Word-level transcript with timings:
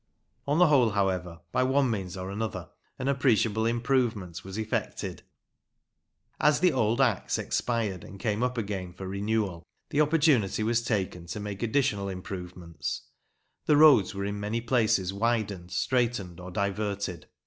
On 0.47 0.57
the 0.57 0.65
whole, 0.65 0.89
however, 0.89 1.41
by 1.51 1.61
one 1.61 1.87
means 1.91 2.17
or 2.17 2.31
another, 2.31 2.71
an 2.97 3.07
appreciable 3.07 3.67
improvement 3.67 4.43
was 4.43 4.57
effected. 4.57 5.21
As 6.39 6.59
the 6.59 6.71
old 6.73 6.99
Acts 6.99 7.37
expired 7.37 8.03
and 8.03 8.19
came 8.19 8.41
up 8.41 8.57
again 8.57 8.93
for 8.93 9.07
renewal, 9.07 9.61
the 9.91 10.01
opportunity 10.01 10.63
was 10.63 10.81
taken 10.81 11.27
to 11.27 11.39
make 11.39 11.61
additional 11.61 12.09
improvements. 12.09 13.03
The 13.67 13.77
roads 13.77 14.15
were 14.15 14.25
in 14.25 14.39
many 14.39 14.59
places 14.59 15.13
widened, 15.13 15.69
straightened, 15.69 16.39
or 16.39 16.49
diverted. 16.49 17.27